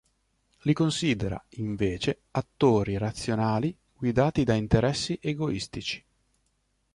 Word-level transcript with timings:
Li 0.61 0.73
considera, 0.73 1.39
invece, 1.59 2.21
attori 2.31 2.97
razionali 2.97 3.77
guidati 3.93 4.43
da 4.43 4.55
interessi 4.55 5.19
egoistici. 5.21 6.03